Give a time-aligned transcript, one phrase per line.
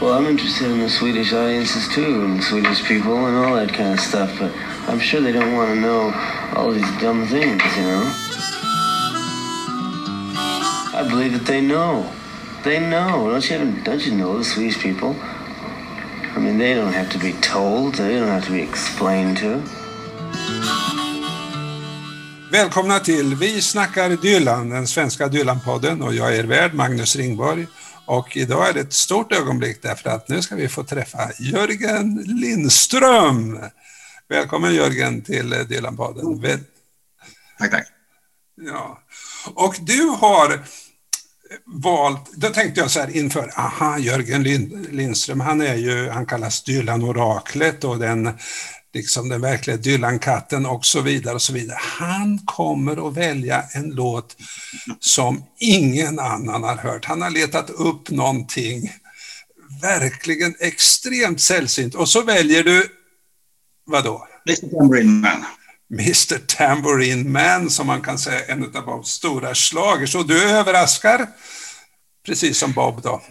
[0.00, 3.94] Well, I'm interested in the Swedish audiences too, and Swedish people and all that kind
[3.94, 4.52] of stuff, but
[4.86, 6.12] I'm sure they don't want to know
[6.54, 8.04] all these dumb things, you know?
[10.94, 12.06] I believe that they know.
[12.62, 13.28] They know.
[13.28, 15.16] Don't you, don't you know the Swedish people?
[16.36, 17.94] I mean, they don't have to be told.
[17.94, 19.62] They don't have to be explained to.
[22.50, 27.66] Välkomna till Vi snackar Dylan, den svenska Dylan-podden och jag är er värd Magnus Ringborg.
[28.08, 32.14] Och idag är det ett stort ögonblick därför att nu ska vi få träffa Jörgen
[32.26, 33.60] Lindström.
[34.28, 36.40] Välkommen Jörgen till Dylan-podden.
[36.40, 36.58] Väl...
[37.58, 37.86] Tack, tack.
[38.56, 39.02] Ja.
[39.54, 40.60] Och du har
[41.64, 44.42] valt, då tänkte jag så här inför, aha, Jörgen
[44.90, 48.38] Lindström, han är ju, han kallas Dylan-oraklet och den
[48.94, 51.78] liksom den verkliga Dylan-katten och så vidare och så vidare.
[51.80, 54.36] Han kommer att välja en låt
[55.00, 57.04] som ingen annan har hört.
[57.04, 58.92] Han har letat upp någonting
[59.82, 62.88] verkligen extremt sällsynt och så väljer du,
[63.84, 64.28] vad då?
[64.46, 65.44] Mr Tambourine Man.
[65.92, 70.14] Mr Tambourine Man, som man kan säga en av Bobs stora slagers.
[70.14, 71.26] Och du överraskar,
[72.26, 73.22] precis som Bob då.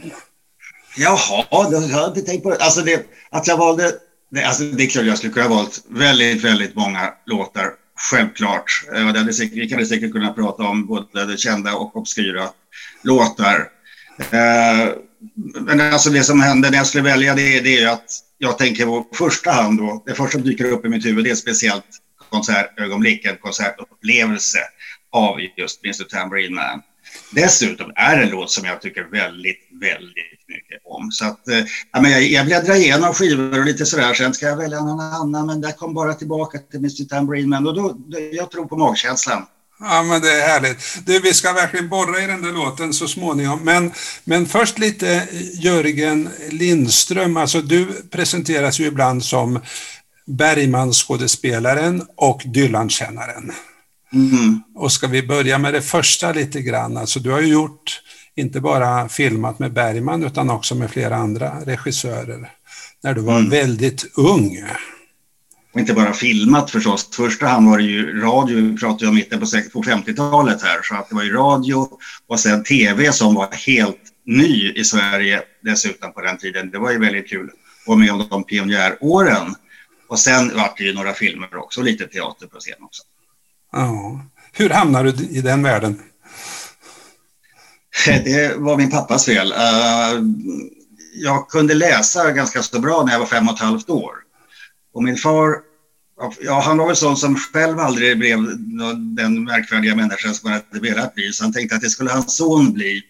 [0.97, 2.55] Jaha, det jag inte tänkt på.
[2.59, 3.95] Alltså det, att jag valde
[4.30, 7.72] det, alltså, det är klart jag skulle kunna ha valt väldigt, väldigt många låtar,
[8.11, 8.83] självklart.
[8.95, 12.50] Eh, det hade säkert, vi hade säkert kunnat prata om både det kända och obskyra
[13.03, 13.70] låtar.
[14.31, 14.94] Eh,
[15.61, 18.86] men alltså det som hände när jag skulle välja det, det är att jag tänker
[18.86, 21.86] på första hand då, det första som dyker upp i mitt huvud det är speciellt
[22.30, 24.59] konsertögonblick, en konsertupplevelse
[25.11, 26.81] av just Mr Tambourine Man.
[27.31, 31.11] Dessutom är det en låt som jag tycker väldigt, väldigt mycket om.
[31.11, 34.14] Så att, eh, ja, men jag, jag bläddrar igenom skivor och lite sådär.
[34.14, 37.67] Sen ska jag välja någon annan, men där kom bara tillbaka till Mr Tambourine Man.
[37.67, 39.45] Och då, då, jag tror på magkänslan.
[39.80, 41.05] Ja, men det är härligt.
[41.05, 43.59] Du, vi ska verkligen borra i den där låten så småningom.
[43.64, 43.92] Men,
[44.23, 47.38] men först lite Jörgen Lindström.
[47.38, 49.60] Alltså, du presenteras ju ibland som
[50.26, 53.52] Bergman-skådespelaren och Dylan-kännaren.
[54.14, 54.64] Mm.
[54.76, 56.98] Och ska vi börja med det första lite grann.
[56.98, 58.02] Alltså, du har ju gjort
[58.37, 62.52] inte bara filmat med Bergman utan också med flera andra regissörer
[63.03, 63.49] när du var mm.
[63.49, 64.64] väldigt ung.
[65.73, 67.09] Och inte bara filmat förstås.
[67.15, 69.45] Första hand var det ju radio, vi pratade ju om mitten på
[69.83, 71.89] 50-talet här, så att det var ju radio
[72.27, 76.71] och sen tv som var helt ny i Sverige dessutom på den tiden.
[76.71, 79.55] Det var ju väldigt kul att vara med om de pionjäråren.
[80.09, 83.04] Och sen var det ju några filmer också, lite teater på scen också.
[83.71, 84.25] Ja.
[84.52, 85.99] Hur hamnade du i den världen?
[88.05, 89.52] Det var min pappas fel.
[89.52, 90.21] Eh,
[91.13, 94.13] jag kunde läsa ganska så bra när jag var fem och ett halvt år.
[94.93, 95.55] Och min far,
[96.41, 98.37] ja, han var väl sån som själv aldrig blev
[99.15, 101.31] den märkvärdiga människan som han hade velat bli.
[101.33, 103.02] Så han tänkte att det skulle hans son bli.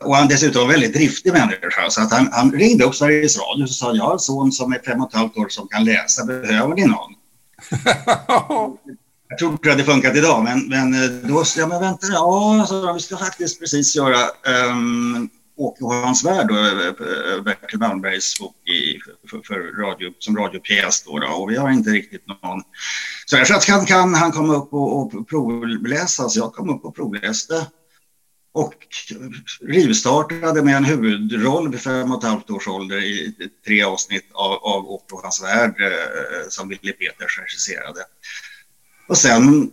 [0.00, 1.90] Och han dessutom en väldigt driftig människa.
[1.90, 4.72] Så att han, han ringde upp Sveriges Radio och sa jag har en son som
[4.72, 6.24] är fem och ett halvt år som kan läsa.
[6.24, 7.14] Behöver ni någon?
[9.28, 12.66] Jag tror det hade funkat idag, men, men eh, då sa jag, men vänta, ja,
[12.68, 14.18] så vi ska faktiskt precis göra
[14.70, 18.98] um, Åke och hans värld, eh, eh, Bertil Malmbergs bok i,
[19.30, 22.62] för, för, radio, som radiopjäs då, då, och vi har inte riktigt någon.
[23.26, 26.84] Så jag att kan, kan han komma upp och, och provläsa, så jag kom upp
[26.84, 27.66] och provläste
[28.52, 28.74] och
[29.60, 33.34] rivstartade med en huvudroll vid fem och ett halvt års ålder i
[33.66, 38.00] tre avsnitt av, av Åke och hans värld eh, som Willy Peters regisserade.
[39.08, 39.70] Och sen,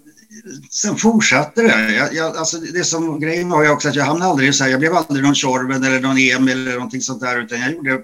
[0.69, 1.93] sen fortsatte det.
[1.95, 4.71] Jag, jag, alltså det som grejen var ju också att jag hamnade aldrig så här,
[4.71, 7.99] jag blev aldrig någon Tjorven eller någon Emil eller någonting sånt där, utan jag gjorde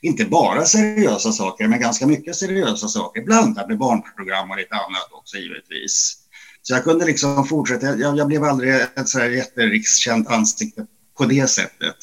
[0.00, 5.08] inte bara seriösa saker, men ganska mycket seriösa saker, blandat med barnprogram och lite annat
[5.12, 6.18] också givetvis.
[6.62, 10.86] Så jag kunde liksom fortsätta, jag, jag blev aldrig ett så här jätterikskänt ansikte
[11.18, 11.96] på det sättet.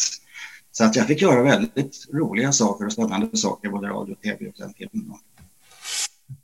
[0.71, 4.47] Så att jag fick göra väldigt roliga saker och spännande saker, både radio och tv
[4.47, 5.17] och den filmen.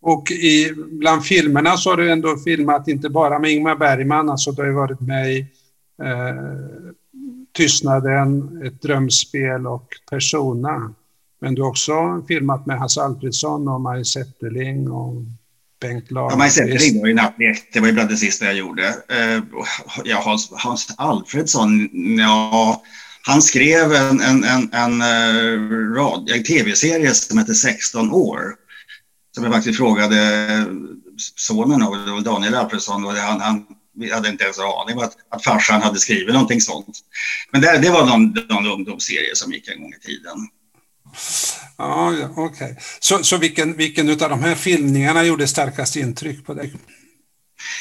[0.01, 4.51] Och i, bland filmerna så har du ändå filmat inte bara med Ingmar Bergman, alltså
[4.51, 5.39] du har ju varit med i
[6.03, 6.95] eh,
[7.53, 10.93] Tystnaden, Ett drömspel och Persona.
[11.41, 15.13] Men du har också filmat med Hasse Alfredson och Maj Zetterling och
[15.81, 16.31] Bengt Lagerqvist.
[16.31, 17.69] Ja, Maj Zetterling var ju nattlek.
[17.73, 18.87] Det var ju bland det sista jag gjorde.
[18.87, 19.43] Eh,
[20.03, 22.83] ja, Hans, Hans Alfredsson, ja,
[23.21, 28.64] han skrev en, en, en, en, en, en tv-serie som heter 16 år
[29.35, 30.65] som jag faktiskt frågade
[31.35, 33.65] sonen av Daniel Alfredsson och han, han
[33.97, 36.99] vi hade inte ens en aning om att, att farsan hade skrivit någonting sånt.
[37.51, 40.37] Men det, det var någon, någon ungdomsserie som gick en gång i tiden.
[41.77, 42.71] Ja, ja okej.
[42.71, 42.75] Okay.
[42.99, 46.73] Så, så vilken, vilken av de här filmningarna gjorde starkast intryck på dig?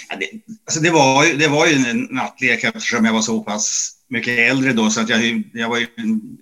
[0.09, 0.27] Ja, det,
[0.67, 4.73] alltså det, var det var ju en nattlek eftersom jag var så pass mycket äldre
[4.73, 5.87] då så att jag, jag var ju,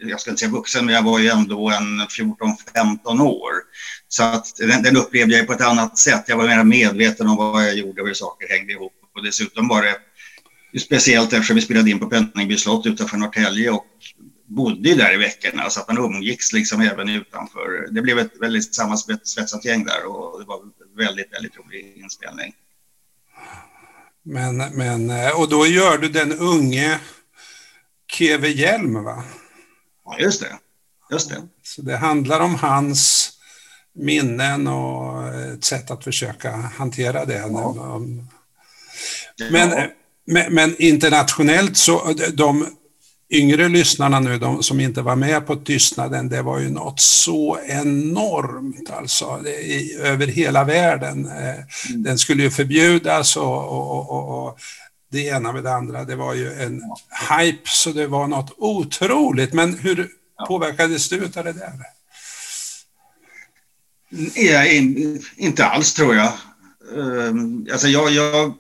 [0.01, 3.53] jag ska inte säga vuxen, men jag var ju ändå en 14-15 år.
[4.13, 6.25] Så att den, den, upplevde jag på ett annat sätt.
[6.27, 8.93] Jag var mer medveten om vad jag gjorde och hur saker hängde ihop.
[9.15, 13.87] Och dessutom var det speciellt eftersom vi spelade in på Penningby slott utanför Norrtälje och
[14.47, 17.89] bodde där i veckorna så att man umgicks liksom även utanför.
[17.91, 20.61] Det blev ett väldigt sammansvetsat gäng där och det var
[20.97, 22.55] väldigt, väldigt rolig inspelning.
[24.23, 27.01] Men, men, och då gör du den unge
[28.13, 29.25] Keve Hjelm, va?
[30.05, 30.59] Ja, just det.
[31.11, 31.43] Just det.
[31.63, 33.32] Så det handlar om hans
[33.95, 37.39] minnen och ett sätt att försöka hantera det.
[37.39, 38.01] Ja.
[39.51, 39.87] Men, ja.
[40.27, 42.67] men, men, internationellt så, de
[43.31, 47.59] yngre lyssnarna nu, de som inte var med på tystnaden, det var ju något så
[47.67, 51.27] enormt alltså, i, över hela världen.
[51.27, 52.03] Eh, mm.
[52.03, 54.59] Den skulle ju förbjudas och, och, och, och
[55.13, 56.05] det ena med det andra.
[56.05, 56.83] Det var ju en
[57.31, 59.53] hype så det var något otroligt.
[59.53, 60.09] Men hur
[60.49, 61.73] påverkades du av det där?
[64.71, 66.33] In, inte alls tror jag.
[66.97, 67.33] Uh,
[67.73, 68.55] alltså jag, jag,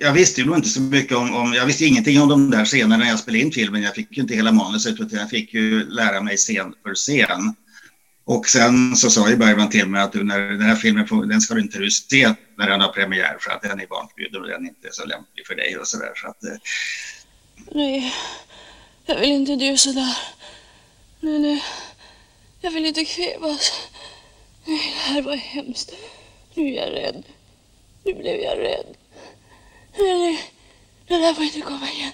[0.00, 2.64] jag visste ju nog inte så mycket om, om, jag visste ingenting om de där
[2.64, 3.82] scenerna när jag spelade in filmen.
[3.82, 7.54] Jag fick ju inte hela manuset utan jag fick ju lära mig scen för scen.
[8.24, 11.26] Och sen så sa ju Bergman till mig att du, när den här filmen får,
[11.26, 14.42] den ska du inte du se när den har premiär för att den är barnförbjuden
[14.42, 16.12] och den är inte så lämplig för dig och sådär.
[16.14, 16.44] Så att.
[16.44, 16.56] Eh,
[17.72, 18.14] nej,
[19.06, 20.16] jag vill inte dö sådär.
[21.20, 21.64] Nej, nej.
[22.60, 23.72] Jag vill inte kvävas.
[24.68, 25.92] Nej, det här var hemskt.
[26.54, 27.22] Nu är jag rädd.
[28.04, 28.96] Nu blev jag rädd.
[29.98, 30.52] Nej.
[31.06, 32.12] Det där får inte komma igen.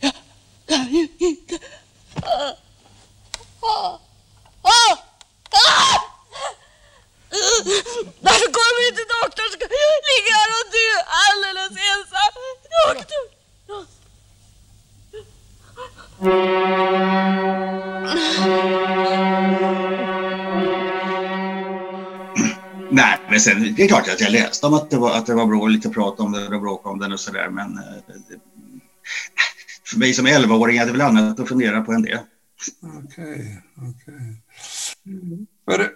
[0.00, 0.12] Jag
[0.66, 1.58] kan ju inte.
[2.22, 2.52] Ah.
[3.60, 3.98] Ah!
[4.62, 4.98] Ah!
[5.50, 6.00] Ah!
[8.20, 9.50] Varför kommer inte doktorn?
[9.52, 9.66] Ska
[10.10, 10.90] ligga här och dö
[11.24, 12.32] alldeles ensam?
[12.86, 13.24] Doktor!
[22.92, 25.34] Nej, men sen det är klart att jag läste om att det var, att det
[25.34, 27.48] var bra, lite prat om det och bråk om den och sådär.
[27.48, 28.40] Men eh, det,
[29.90, 32.20] för mig som 11-åring hade det väl annat att fundera på än det.
[33.04, 34.42] Okej, okej.
[35.70, 35.86] Eh,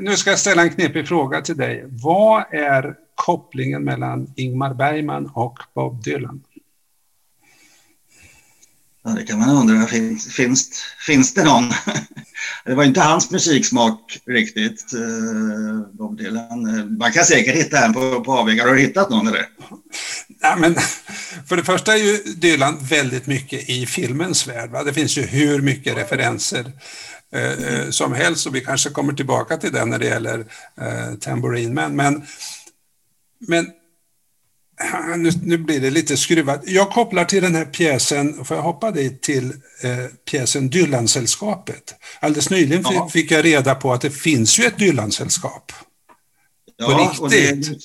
[0.00, 1.84] nu ska jag ställa en knepig fråga till dig.
[1.88, 6.42] Vad är kopplingen mellan Ingmar Bergman och Bob Dylan?
[9.04, 9.86] Ja, det kan man undra.
[9.86, 11.64] Finns, finns, finns det någon?
[12.64, 16.96] Det var inte hans musiksmak riktigt, eh, Bob Dylan.
[16.98, 18.66] Man kan säkert hitta en på, på avvägar.
[18.66, 19.46] Har du hittat någon eller?
[20.40, 20.74] Ja, men,
[21.48, 24.70] för det första är ju Dylan väldigt mycket i filmens värld.
[24.70, 24.82] Va?
[24.82, 26.72] Det finns ju hur mycket referenser
[27.34, 30.38] eh, eh som helst och vi kanske kommer tillbaka till det när det gäller
[30.80, 31.96] eh, Tambourine Man.
[31.96, 32.22] Men,
[33.48, 33.66] men
[35.16, 36.62] nu, nu, blir det lite skruvat.
[36.66, 41.94] Jag kopplar till den här pjäsen, får jag hoppa dit, till eh, pjäsen Dylansällskapet.
[42.20, 43.08] Alldeles nyligen ja.
[43.08, 45.72] fick jag reda på att det finns ju ett Dylansällskap.
[46.76, 47.20] Ja, på riktigt.
[47.20, 47.78] Och det,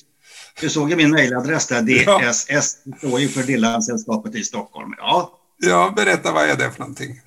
[0.62, 2.62] du såg ju min mejladress där, DSS, ja.
[2.98, 4.94] står ju för Dylansällskapet i Stockholm.
[4.98, 5.40] Ja.
[5.58, 7.22] ja, berätta vad är det för någonting?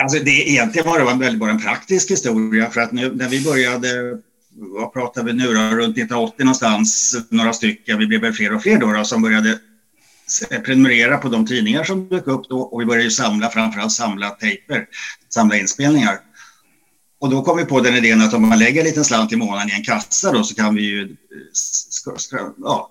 [0.00, 3.28] Alltså det egentligen var det en väldigt bara en praktisk historia för att nu, när
[3.28, 4.18] vi började
[4.58, 8.62] vad pratar vi nu då, runt 1980 någonstans, några stycken, vi blev väl fler och
[8.62, 9.58] fler då, då som började
[10.64, 14.30] prenumerera på de tidningar som dök upp då och vi började ju samla, framförallt samla
[14.30, 14.86] tejper,
[15.28, 16.18] samla inspelningar.
[17.20, 19.36] Och då kom vi på den idén att om man lägger en liten slant i
[19.36, 22.90] månaden i en kassa då så kan vi ju eh, ja,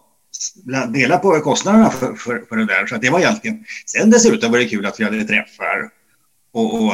[0.93, 2.87] dela på kostnaderna för, för, för det där.
[2.87, 5.89] Så det var egentligen, sen dessutom var det kul att vi hade träffar
[6.55, 6.93] och, och,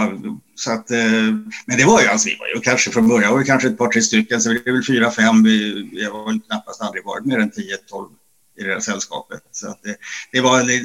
[0.56, 1.24] så att, eh,
[1.66, 3.78] men det var ju, alltså, vi var ju kanske från början var vi kanske ett
[3.78, 5.44] par, tre stycken, så det är väl fyra, fem.
[5.44, 8.10] Vi, vi har väl knappast aldrig varit mer än tio, tolv
[8.60, 9.42] i det här sällskapet.
[9.52, 9.96] Så att det,
[10.32, 10.82] det var, det,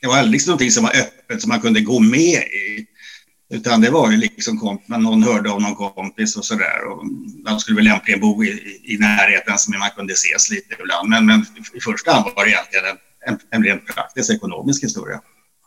[0.00, 2.86] det var liksom någonting som var öppet som man kunde gå med i.
[3.50, 6.84] Utan det var ju liksom komp men någon hörde av någon kompis och sådär.
[6.90, 7.04] Och
[7.44, 11.08] de skulle väl lämpligen bo i, i, i närheten så man kunde ses lite ibland.
[11.08, 15.20] Men, men i första hand var det egentligen en, en, en rent praktisk ekonomisk historia.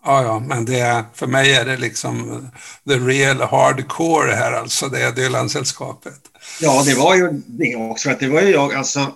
[0.06, 2.48] Ja, ja, men det, för mig är det liksom
[2.88, 6.20] the real hardcore här, alltså det är Dylan-sällskapet.
[6.62, 9.12] Ja, det var ju det också, att det var ju jag, alltså,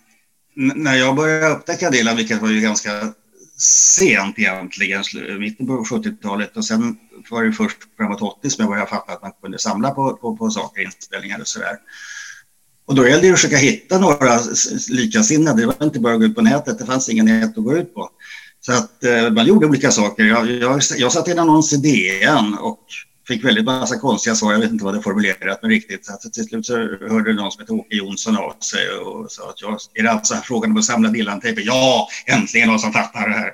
[0.54, 3.12] när jag började upptäcka Dylan, vilket var ju ganska
[3.58, 5.02] sent egentligen,
[5.38, 6.96] mitten på 70-talet och sen
[7.30, 10.36] var det först framåt 80 som jag började fatta att man kunde samla på, på,
[10.36, 11.76] på saker, inspelningar och sådär.
[12.86, 14.40] Och då gällde det att försöka hitta några
[14.88, 17.64] likasinnade, det var inte bara att gå ut på nätet, det fanns ingen nät att
[17.64, 18.10] gå ut på.
[18.66, 20.24] Så att eh, man gjorde olika saker.
[20.24, 22.80] Jag, jag, jag satte in annons i DN och
[23.28, 24.52] fick väldigt massa konstiga svar.
[24.52, 26.06] Jag vet inte vad det formulerat men riktigt.
[26.06, 26.76] Så till slut så
[27.10, 30.34] hörde någon som hette Åke Jonsson av sig och sa att jag, är det alltså
[30.34, 31.62] frågan om att samla Dylan-tejper?
[31.66, 33.52] Ja, äntligen någon som fattar det här.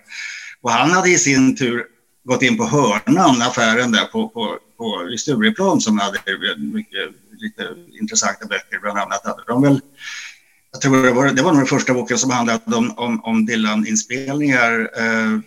[0.61, 1.85] Och han hade i sin tur
[2.25, 6.19] gått in på Hörnan, affären där på, på, på, i Stureplan som hade
[6.59, 7.69] mycket lite
[8.01, 8.79] intressanta böcker.
[8.83, 9.81] Bland annat hade de väl
[10.73, 13.47] jag tror det var, det var nog den första boken som handlade om, om, om
[13.47, 14.91] Dylan-inspelningar.
[14.97, 15.39] Eh,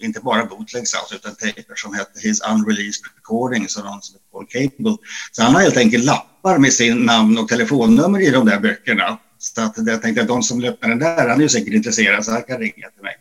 [0.00, 4.26] inte bara bootlegs alltså, utan tejper som hette His Unreleased Recordings och någon som heter
[4.32, 4.96] Paul Cable.
[5.32, 9.18] Så han har helt enkelt lappar med sin namn och telefonnummer i de där böckerna.
[9.38, 12.24] Så att jag tänkte att de som löpte den där, han är ju säkert intresserad
[12.24, 13.14] så han kan ringa till mig.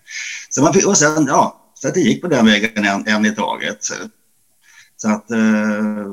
[0.49, 3.35] Så man, och sen, ja, så att det gick på den vägen en, en i
[3.35, 3.77] taget.
[5.01, 6.05] Så att, eh,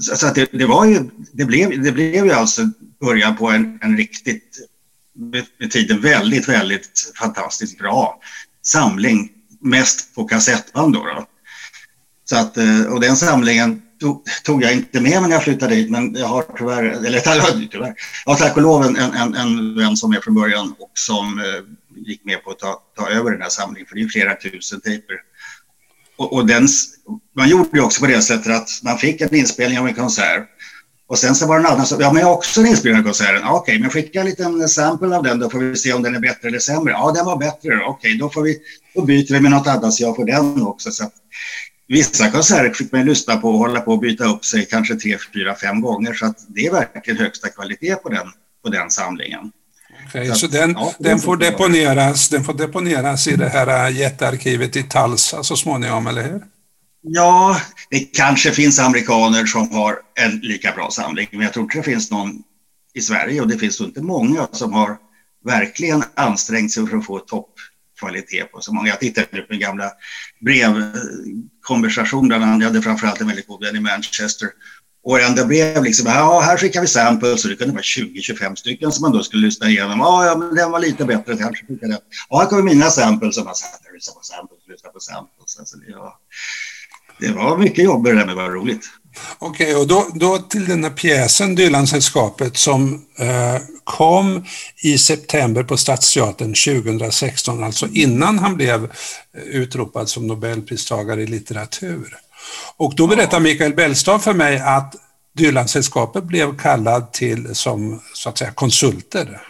[0.00, 2.62] så att det, det, var ju, det blev, det blev ju alltså
[3.00, 4.58] början på en, en riktigt,
[5.58, 8.20] med tiden väldigt, väldigt fantastiskt bra
[8.62, 11.04] samling, mest på kassettband då.
[11.04, 11.26] då.
[12.24, 15.74] Så att, eh, och den samlingen tog, tog, jag inte med mig när jag flyttade
[15.74, 17.20] dit, men jag har tyvärr, eller
[17.70, 20.92] tyvärr, jag har tack och lov en, en, en vän som är från början och
[20.94, 24.08] som eh, gick med på att ta, ta över den här samlingen, för det är
[24.08, 25.16] flera tusen tejper.
[26.18, 26.68] Och, och den,
[27.36, 30.48] man gjorde ju också på det sättet att man fick en inspelning av en konsert
[31.08, 33.00] och sen så var det en annan som, ja men jag har också en inspelning
[33.00, 33.48] av konserten.
[33.48, 36.20] Okej, men skicka en liten sample av den då får vi se om den är
[36.20, 36.92] bättre eller sämre.
[36.92, 37.80] Ja, den var bättre.
[37.86, 38.58] Okej, då, får vi,
[38.94, 40.90] då byter vi med något annat så jag får den också.
[40.90, 41.12] Så att,
[41.86, 45.18] vissa konserter fick man lyssna på och hålla på och byta upp sig kanske tre,
[45.34, 46.14] fyra, fem gånger.
[46.14, 48.26] Så att det är verkligen högsta kvalitet på den,
[48.64, 49.52] på den samlingen.
[50.08, 54.76] Okay, så, så den, ja, den, får deponeras, den får deponeras i det här jättearkivet
[54.76, 56.42] i Talsa så småningom, eller hur?
[57.02, 57.60] Ja,
[57.90, 61.82] det kanske finns amerikaner som har en lika bra samling, men jag tror inte det
[61.82, 62.42] finns någon
[62.94, 64.96] i Sverige och det finns inte många som har
[65.44, 68.88] verkligen ansträngt sig för att få toppkvalitet på så många.
[68.88, 69.90] Jag tittade på min gamla
[70.40, 74.48] brevkonversation, där han hade framförallt en väldigt god vän i Manchester.
[75.08, 78.92] Och enda blev liksom, ja här skickar vi samples, och det kunde vara 20-25 stycken
[78.92, 79.98] som man då skulle lyssna igenom.
[79.98, 81.98] Ja, ja men den var lite bättre, kanske skickar den.
[82.28, 85.58] Ja, här kommer mina samples, och man satt och lyssnade på samples, lyssnade på samples.
[85.58, 86.18] Alltså, ja
[87.20, 88.90] det var mycket jobb det där med var roligt.
[89.38, 94.44] Okej, okay, och då, då till den här pjäsen Dylansällskapet som eh, kom
[94.82, 96.54] i september på Stadsteatern
[96.88, 102.18] 2016, alltså innan han blev eh, utropad som Nobelpristagare i litteratur.
[102.76, 104.94] Och då berättar Mikael Bellstav för mig att
[105.36, 109.40] Dylansällskapet blev kallad till som så att säga konsulter.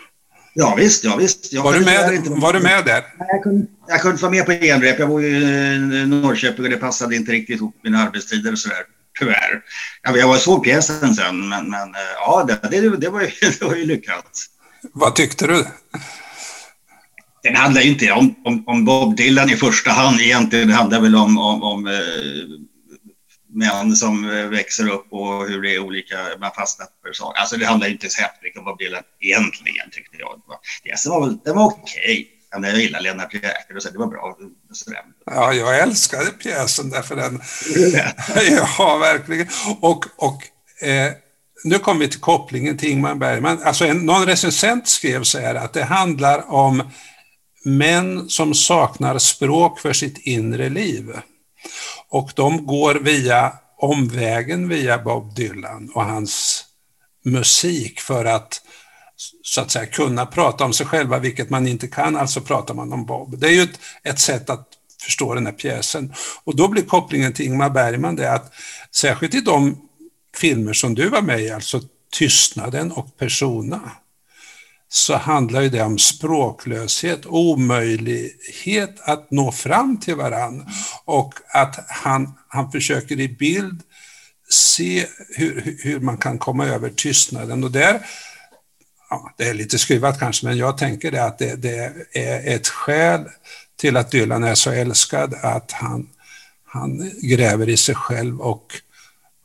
[0.55, 1.53] Ja visst, ja visst.
[1.53, 3.05] Jag var, du med, inte var du med där?
[3.19, 4.99] Jag kunde, jag kunde inte vara med på genrep.
[4.99, 8.83] Jag bor i Norrköping och det passade inte riktigt ihop mina arbetstider och sådär.
[9.19, 9.63] Tyvärr.
[10.03, 13.75] Jag, var såg pjäsen sen, men, men ja, det, det, det, var ju, det var
[13.75, 14.31] ju lyckat.
[14.93, 15.65] Vad tyckte du?
[17.43, 20.69] Den handlar ju inte om, om, om Bob Dylan i första hand egentligen.
[20.69, 21.93] Det handlar väl om, om, om eh,
[23.49, 27.41] män som eh, växer upp och hur det är olika, man fastnar för saker.
[27.41, 30.43] Alltså det handlar inte så hemskt mycket om vad Dylan egentligen tyckte jag.
[30.85, 32.29] Pjäsen var, den var okej.
[32.53, 32.71] Okay.
[32.71, 34.37] Jag gillar Lennart Jäkel och så det var bra.
[35.27, 37.41] Ja, jag älskade pjäsen därför den...
[38.79, 39.49] ja, verkligen.
[39.81, 40.43] Och, och
[40.89, 41.13] eh,
[41.65, 43.63] nu kommer vi till kopplingen till Ingmar Bergman.
[43.63, 46.83] Alltså en, någon recensent skrev så här att det handlar om
[47.65, 51.13] män som saknar språk för sitt inre liv.
[52.09, 56.65] Och de går via omvägen via Bob Dylan och hans
[57.25, 58.61] musik för att
[59.43, 62.93] så att säga kunna prata om sig själva, vilket man inte kan, alltså pratar man
[62.93, 63.39] om Bob.
[63.39, 64.69] Det är ju ett, ett sätt att
[65.03, 66.15] förstå den här pjäsen.
[66.45, 68.53] Och då blir kopplingen till Ingmar Bergman det att
[68.91, 69.89] särskilt i de
[70.37, 71.81] filmer som du var med i, alltså
[72.13, 73.93] Tystnaden och Persona,
[74.89, 80.67] så handlar ju det om språklöshet, omöjlighet att nå fram till varann
[81.05, 83.83] och att han, han försöker i bild
[84.49, 87.65] se hur, hur man kan komma över tystnaden.
[87.65, 88.01] Och där,
[89.11, 92.69] ja, det är lite skruvat kanske, men jag tänker det att det, det är ett
[92.69, 93.25] skäl
[93.77, 96.09] till att Dylan är så älskad, att han,
[96.65, 98.73] han gräver i sig själv och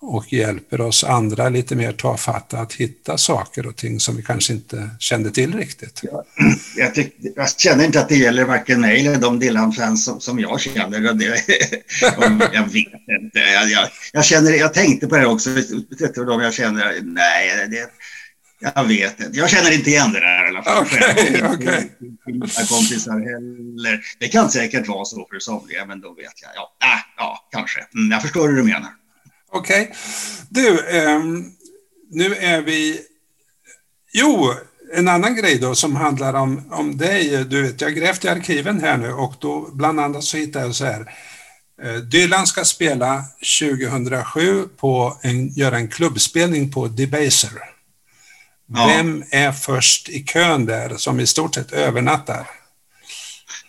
[0.04, 4.54] och hjälper oss andra lite mer tafatta att hitta saker och ting som vi kanske
[4.54, 6.00] inte kände till riktigt.
[6.04, 6.24] Ja,
[6.78, 10.40] jag, tyck, jag, känner inte att det gäller varken mig eller de Dylan-fans som, som,
[10.40, 11.14] jag känner.
[11.14, 11.26] Det,
[12.54, 13.40] jag vet inte.
[13.40, 15.50] Jag, jag, jag, känner, jag tänkte på det också.
[15.50, 17.00] Du, de jag känner?
[17.02, 17.90] Nej, det,
[18.76, 19.40] jag vet inte.
[19.40, 20.84] Jag känner inte igen det där i alla fall.
[20.84, 21.90] Okay, okay.
[22.70, 24.02] kompisar heller.
[24.20, 26.52] Det kan säkert vara så för somliga, men då vet jag.
[26.56, 27.80] Ja, äh, ja kanske.
[27.80, 28.90] Mm, jag förstår hur du menar.
[29.54, 29.82] Okej.
[29.82, 29.96] Okay.
[30.50, 31.20] Du, eh,
[32.10, 33.02] nu är vi...
[34.14, 34.54] Jo,
[34.94, 37.46] en annan grej då som handlar om, om dig.
[37.46, 40.66] Du vet, jag har grävt i arkiven här nu och då bland annat så hittade
[40.66, 41.14] jag så här.
[41.84, 43.24] Eh, Dylan ska spela
[43.60, 47.52] 2007 på en, göra en klubbspelning på Debaser.
[48.68, 48.88] Ja.
[48.88, 52.48] Vem är först i kön där som i stort sett övernattar?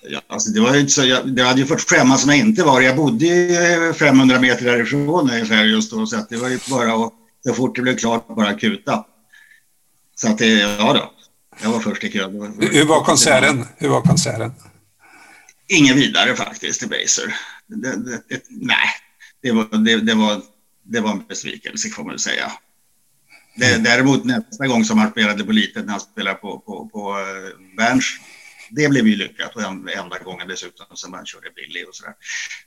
[0.03, 2.65] Ja, alltså det, var inte så, jag, det hade ju fått skämmas som jag inte
[2.65, 2.81] var.
[2.81, 7.13] Jag bodde ju 500 meter därifrån ungefär just då, så det var ju bara att
[7.47, 9.05] så fort det blev klart bara kuta.
[10.15, 11.13] Så att det, ja då,
[11.63, 12.57] jag var först i kön.
[12.73, 13.67] Hur var konserten?
[13.77, 14.53] Hur var konserten?
[15.69, 17.37] Ingen vidare faktiskt i Baser.
[17.67, 18.89] Det, det, det, nej,
[19.43, 20.43] det var, det, det, var,
[20.83, 22.53] det var en besvikelse får man väl säga.
[23.57, 27.13] Det, däremot nästa gång som han spelade på litet, när han spelade på, på, på
[27.13, 28.05] uh, Berns,
[28.71, 32.15] det blev ju lyckat och en, enda gången dessutom som han körde Billy och sådär.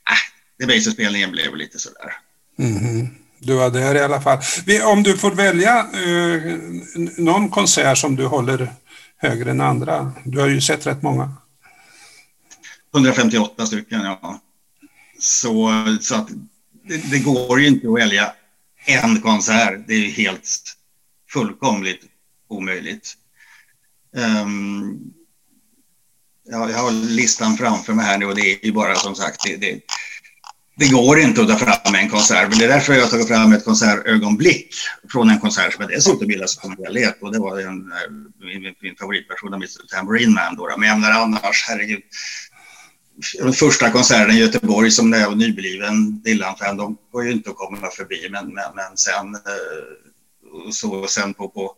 [0.10, 0.18] Äh,
[0.60, 2.14] det Baser-spelningen blev lite sådär.
[2.58, 3.10] Mhm.
[3.40, 4.40] Du var där i alla fall.
[4.84, 6.58] Om du får välja eh,
[7.18, 8.74] någon konsert som du håller
[9.18, 10.12] högre än andra.
[10.26, 11.36] Du har ju sett rätt många.
[12.96, 14.42] 158 stycken, ja.
[15.20, 16.28] Så, så att
[16.84, 18.34] det, det går ju inte att välja
[18.86, 19.80] en konsert.
[19.88, 20.74] Det är ju helt
[21.30, 22.04] fullkomligt
[22.48, 23.14] omöjligt.
[24.16, 25.14] Um,
[26.50, 29.44] jag, jag har listan framför mig här nu och det är ju bara som sagt,
[29.44, 29.82] det, det,
[30.76, 32.50] det går inte att ta fram en konsert.
[32.50, 34.76] Men det är därför jag har tagit fram ett konsertögonblick
[35.12, 37.18] från en konsert som jag dessutom gillar som helhet.
[37.22, 39.88] Och det var en, eh, min, min favoritperson, Mr.
[39.96, 40.56] Tambourine Man.
[40.56, 40.76] Då.
[40.78, 42.02] Men jag menar annars, herregud.
[43.40, 47.50] Den första konserten i Göteborg som när jag var nybliven Dylan-fan, de går ju inte
[47.50, 48.28] att komma förbi.
[48.32, 51.76] Men, men, men sen, eh, så, sen på, på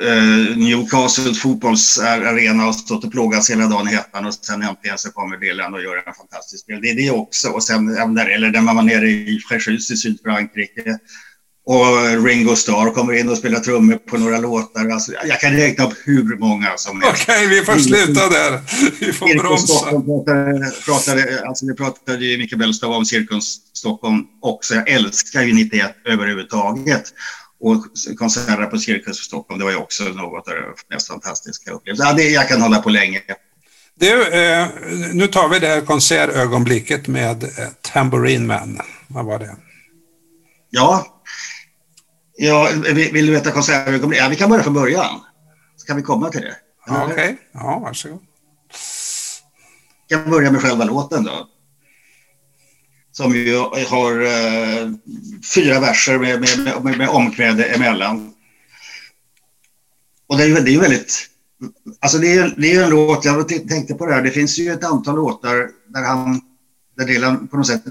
[0.00, 5.10] eh, Newcastle fotbollsarena och stått och plågats hela dagen i hettan och sen äntligen så
[5.10, 6.80] kommer Dylan och gör en fantastisk spel.
[6.82, 7.48] Det är det också.
[7.48, 10.98] Och sen, eller när man var nere i Fréjus i Sydfrankrike
[11.66, 14.88] och Ringo Starr kommer in och spelar trummor på några låtar.
[14.88, 17.22] Alltså, jag kan räkna upp hur många som helst.
[17.28, 18.60] Okej, vi får sluta där.
[19.00, 19.66] Vi får Cirkus bromsa.
[19.66, 24.74] Stockholm pratade, pratade, alltså det pratade ju Micke Bellstav om Cirkus Stockholm också.
[24.74, 27.04] Jag älskar ju 91 överhuvudtaget.
[27.60, 27.84] Och
[28.18, 32.04] konserter på Cirkus Stockholm, det var ju också något av det mest fantastiska upplevelser.
[32.04, 33.22] Ja, det, jag kan hålla på länge.
[33.94, 34.68] Du, eh,
[35.12, 38.80] nu tar vi det här konsertögonblicket med eh, Tambourine Man.
[39.08, 39.56] Vad var det?
[40.70, 41.06] Ja,
[42.36, 44.20] ja vill, vill du veta konsertögonblick?
[44.20, 45.20] Ja, vi kan börja från början.
[45.76, 46.56] Så kan vi komma till det.
[46.88, 48.20] Okej, ja, varsågod.
[50.08, 51.48] Jag kan börja med själva låten då.
[53.20, 53.56] Som ju
[53.88, 54.90] har eh,
[55.54, 58.34] fyra verser med, med, med, med omkväde emellan.
[60.26, 61.26] Och det är ju det är väldigt...
[62.00, 64.72] Alltså det är, det är en låt, jag tänkte på det här, det finns ju
[64.72, 66.40] ett antal låtar där han,
[66.96, 67.84] där Dylan på något sätt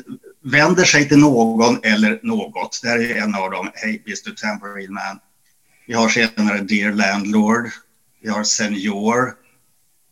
[0.43, 2.79] vänder sig till någon eller något.
[2.83, 5.19] Det här är en av dem, Hey Mr Tambourine Man.
[5.87, 7.69] Vi har senare Dear Landlord,
[8.21, 9.33] vi har Senior,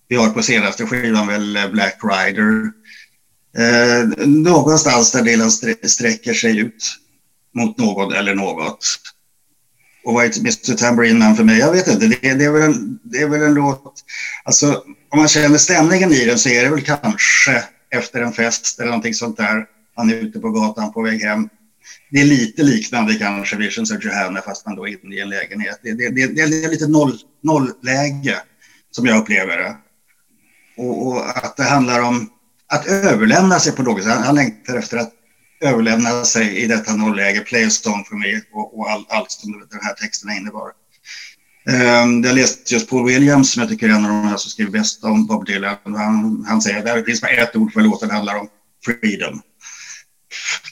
[0.08, 2.72] vi har på senaste skivan väl eh, Black Rider.
[3.58, 5.52] Eh, någonstans där delen
[5.84, 6.96] sträcker sig ut
[7.56, 8.86] mot någon eller något.
[10.04, 11.60] Och vad är Mr Tambourine Man för mig?
[11.60, 12.08] Jag vet inte.
[12.08, 14.04] Det, det, är väl en, det är väl en låt...
[14.44, 18.80] Alltså, om man känner stämningen i den så är det väl kanske efter en fest
[18.80, 19.66] eller någonting sånt där.
[19.96, 21.50] Han är ute på gatan på väg hem.
[22.12, 25.30] Det är lite liknande kanske Visions of Johanna fast man då är inne i en
[25.30, 25.80] lägenhet.
[25.84, 28.38] Det, det, det, det är lite noll, nollläge
[28.92, 29.76] som jag upplever det.
[30.78, 32.30] Och, och att det handlar om
[32.68, 34.14] att överlämna sig på något sätt.
[34.14, 35.14] Han, han längtar efter att
[35.62, 39.52] överlämna sig i detta nollläge, play a song för mig och, och all, allt som
[39.52, 40.72] den här texten innebar.
[41.70, 44.52] Um, jag läste just Paul Williams som jag tycker är en av de här som
[44.52, 45.76] skriver bäst om Bob Dylan.
[45.84, 48.48] Han, han säger att det finns bara ett ord för låten handlar om
[48.86, 49.42] freedom.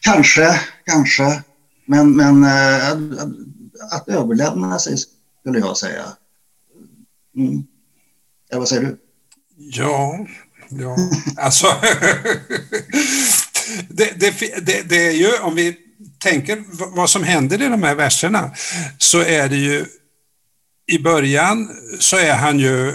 [0.01, 1.43] Kanske, kanske,
[1.85, 4.97] men, men uh, att, att överlämna sig
[5.39, 6.03] skulle jag säga.
[7.35, 7.63] Mm.
[8.49, 8.97] Ja, vad säger du?
[9.57, 10.27] Ja,
[10.79, 10.95] ja,
[11.37, 11.67] alltså.
[13.89, 14.33] det, det,
[14.65, 15.77] det, det är ju, om vi
[16.19, 16.63] tänker
[16.95, 18.51] vad som händer i de här verserna,
[18.97, 19.85] så är det ju
[20.87, 22.93] i början så är han ju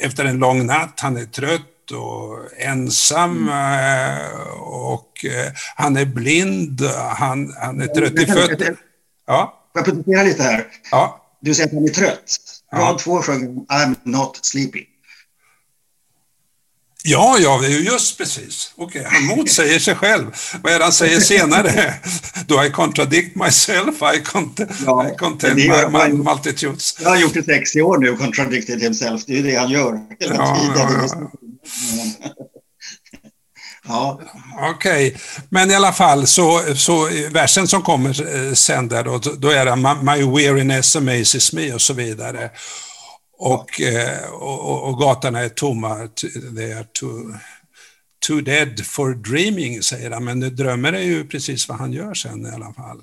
[0.00, 4.18] efter en lång natt, han är trött och ensam mm.
[4.60, 5.24] och
[5.76, 6.82] han är blind,
[7.16, 8.76] han, han är trött i fötterna.
[9.26, 9.70] Ja.
[9.74, 10.66] Jag protestera lite här?
[10.90, 11.26] Ja.
[11.40, 12.38] Du säger att han är trött.
[12.72, 12.98] Rad Ja.
[12.98, 14.84] två sjunger I'm not sleepy.
[17.02, 18.72] Ja, ja, just precis.
[18.76, 20.26] Okej, han motsäger sig själv.
[20.62, 21.94] Vad är det han säger senare?
[22.46, 23.94] Do I contradict myself?
[24.16, 26.18] I, cont Ja, I content det gör my, my han.
[26.18, 26.96] multitudes.
[27.00, 29.24] Jag har gjort det 60 år nu, contradicted himself.
[29.26, 31.08] Det är det han gör hela Ja, tiden.
[31.08, 31.30] ja,
[33.88, 34.20] Ja,
[34.74, 35.16] Okej,
[35.48, 39.64] men i alla fall så, så versen som kommer eh, sen där då, då är
[39.64, 42.50] det "My- My weariness amazes me och så vidare.
[43.42, 46.08] Och, eh, och, och- och gatorna är tomma,
[46.56, 47.34] they are too,
[48.26, 52.46] too dead for dreaming, säger han, men drömmer är ju precis vad han gör sen
[52.46, 53.00] i alla fall.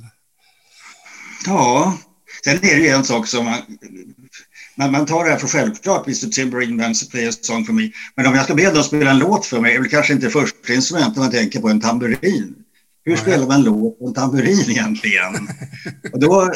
[1.45, 1.97] Ja,
[2.43, 3.59] sen är det ju en sak som man,
[4.75, 7.91] man, man tar det här för självklart, Mr Timberine Vance play a song for me.
[8.15, 10.29] Men om jag ska be dem spela en låt för mig är det kanske inte
[10.29, 12.55] första instrumentet man tänker på en tamburin.
[13.05, 15.47] Hur spelar man låt på en tamburin egentligen?
[16.13, 16.51] Och då,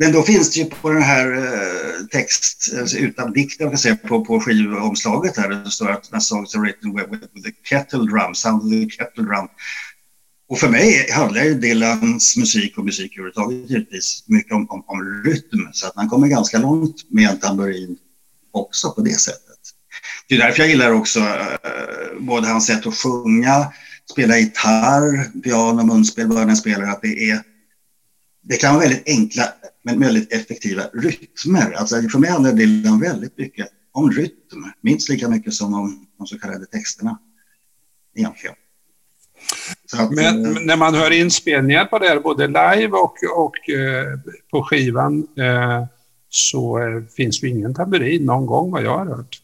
[0.00, 3.78] men då finns det ju på den här eh, text, alltså utan dikt, jag kan
[3.78, 7.52] säga, på, på skivomslaget här, det står att the songs are written with, with, the
[7.62, 9.48] kettle drum, sound of the kettle drum.
[10.48, 15.22] Och för mig handlar ju Dylans musik och musik överhuvudtaget givetvis mycket om, om, om,
[15.24, 17.96] rytm, så att man kommer ganska långt med en tamburin
[18.52, 19.58] också på det sättet.
[20.28, 23.72] Det är därför jag gillar också eh, både hans sätt att sjunga,
[24.10, 27.42] spela gitarr, piano, munspel, vad han spelar, att det är
[28.48, 29.48] det kan vara väldigt enkla
[29.88, 31.72] men väldigt effektiva rytmer.
[31.72, 36.26] Alltså för mig handlar Dylan väldigt mycket om rytm, minst lika mycket som om de
[36.26, 37.18] så kallade texterna.
[38.16, 38.54] Egentligen.
[39.92, 44.18] Att, men, äh, när man hör inspelningar på det både live och, och eh,
[44.50, 45.86] på skivan, eh,
[46.28, 49.42] så eh, finns det ingen tamburin någon gång vad jag har hört.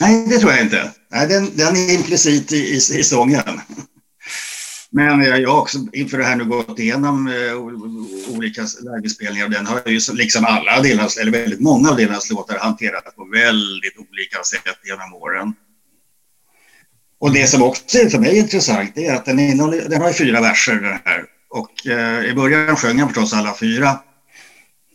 [0.00, 0.92] Nej, det tror jag inte.
[1.10, 3.42] Nej, den, den är implicit i, i, i sången.
[4.94, 7.56] Men jag har också inför det här nu gått igenom eh,
[8.34, 12.58] olika livespelningar och den har ju liksom alla deras, eller väldigt många av deras låtar
[12.58, 15.54] hanterat på väldigt olika sätt genom åren.
[17.18, 20.40] Och det som också är för mig intressant är att den, innehåller, den har fyra
[20.40, 21.24] verser den här.
[21.50, 23.98] Och eh, i början sjöng han förstås alla fyra.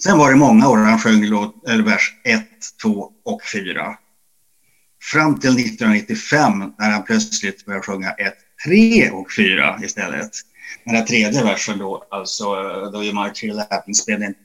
[0.03, 2.43] Sen var det många år han sjöng låt, eller vers 1,
[2.81, 3.95] 2 och 4.
[5.11, 8.33] Fram till 1995 när han plötsligt började sjunga 1,
[8.65, 10.31] 3 och 4 istället.
[10.85, 12.45] Den här tredje versen då, alltså
[12.93, 14.35] då är My Tree Laughing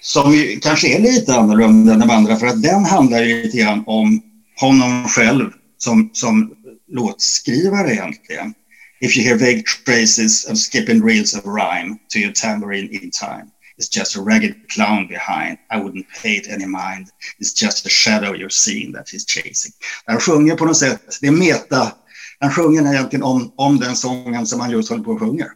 [0.00, 3.58] som ju kanske är lite annorlunda än de andra för att den handlar ju lite
[3.58, 4.22] grann om
[4.60, 6.54] honom själv som, som
[6.88, 8.54] låtskrivare egentligen.
[9.00, 13.50] If you hear vague traces of skipping reels of rhyme to your tambourine in time
[13.80, 15.56] It's just a ragged clown behind.
[15.70, 17.10] I wouldn't pay it any mind.
[17.38, 19.72] It's just a shadow you're seeing that he's chasing.
[20.04, 21.92] Han sjunger på något sätt, det är meta
[22.40, 25.48] han sjunger egentligen om, om den sången som han just håller på och sjunger.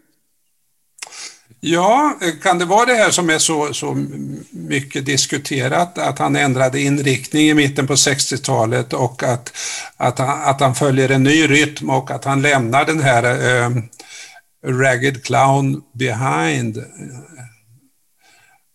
[1.60, 4.06] Ja, kan det vara det här som är så, så
[4.50, 9.52] mycket diskuterat, att han ändrade inriktning i mitten på 60-talet och att,
[9.96, 13.70] att, han, att han följer en ny rytm och att han lämnar den här eh,
[14.66, 16.84] Ragged Clown behind.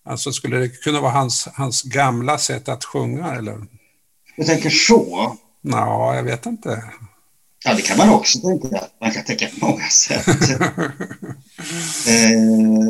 [0.06, 3.58] Alltså skulle det kunna vara hans, hans gamla sätt att sjunga eller?
[4.36, 5.38] Jag tänker så.
[5.62, 6.84] Ja, jag vet inte.
[7.66, 8.84] Ja, det kan man också tänka.
[9.02, 10.28] Man kan tänka på många sätt.
[10.28, 10.36] eh,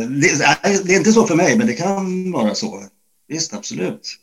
[0.09, 0.37] det,
[0.83, 2.83] det, är inte så för mig, men det kan vara så.
[3.27, 4.15] Visst, absolut.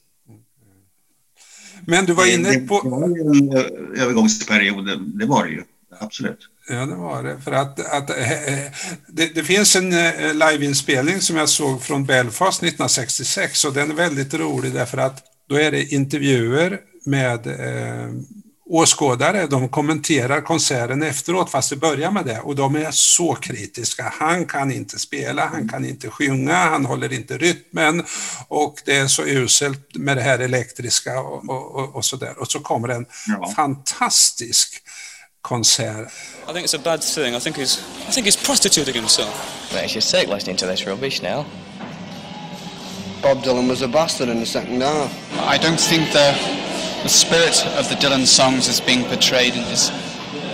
[1.86, 2.80] Men du var inne på...
[2.82, 3.56] Det var ju en
[4.00, 5.62] övergångsperiod, det var det ju.
[6.00, 6.38] Absolut.
[6.68, 7.40] Ja, det var det.
[7.40, 8.72] För att, att eh, eh,
[9.08, 13.94] det, det, finns en eh, liveinspelning som jag såg från Belfast 1966 och den är
[13.94, 18.10] väldigt rolig därför att då är det intervjuer med eh,
[18.68, 24.12] åskådare, de kommenterar konserten efteråt, fast det börjar med det, och de är så kritiska.
[24.18, 28.04] Han kan inte spela, han kan inte sjunga, han håller inte rytmen
[28.48, 32.38] och det är så uselt med det här elektriska och, och, och så där.
[32.38, 33.52] Och så kommer en ja.
[33.56, 34.82] fantastisk
[35.40, 36.08] konsert.
[36.48, 37.34] I think it's a bad thing.
[37.34, 39.34] I think he's, I think he's prostituting himself.
[39.74, 41.44] Makes you sick listening to this rubbish now.
[43.26, 45.10] Bob Dylan was a bastard in the second half.
[45.54, 46.30] I don't think the
[47.02, 49.90] the spirit of the Dylan songs is being portrayed in this,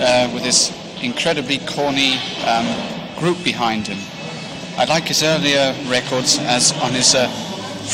[0.00, 2.66] uh, with this incredibly corny um,
[3.20, 3.98] group behind him.
[4.78, 7.28] I like his earlier records as on his uh,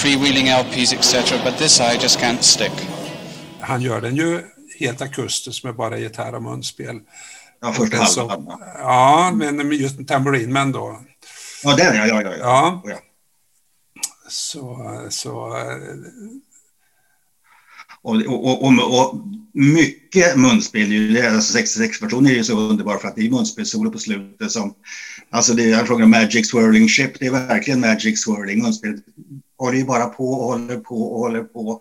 [0.01, 1.41] freewheeling LPs etc.
[1.43, 2.73] But this I just can't stick.
[3.61, 4.43] Han gör den ju
[4.81, 7.01] helt akustiskt med bara gitarr och munspel.
[7.61, 8.63] Ja, första halvan.
[8.79, 11.01] Ja, men just Tambourine Man då.
[11.65, 12.37] Ja, den ja, ja, ja.
[12.37, 12.83] ja.
[12.85, 12.99] ja.
[14.29, 15.57] Så, så
[18.03, 19.15] och, och, och, och
[19.53, 23.99] mycket munspel, alltså 66 personer är ju så underbar för att det är munspelssolo på
[23.99, 24.75] slutet som,
[25.31, 29.01] alltså det är frågan om Magic Swirling Ship, det är verkligen Magic Swirling, munspel
[29.59, 31.81] håller ju bara på och håller på och håller på.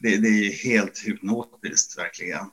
[0.00, 2.46] Det, det är helt hypnotiskt verkligen.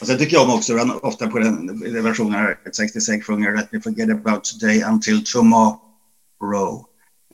[0.00, 3.72] Och sen tycker jag om också, ofta på den, den versionen här, 66 sjunger Let
[3.72, 6.86] me forget about today until tomorrow.